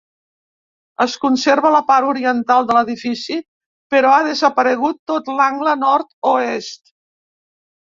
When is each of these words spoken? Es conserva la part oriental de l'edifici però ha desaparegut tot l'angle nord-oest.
Es 1.03 1.17
conserva 1.25 1.71
la 1.75 1.81
part 1.91 2.07
oriental 2.13 2.65
de 2.71 2.77
l'edifici 2.79 3.37
però 3.95 4.15
ha 4.15 4.25
desaparegut 4.31 4.99
tot 5.13 5.33
l'angle 5.39 5.77
nord-oest. 5.85 6.95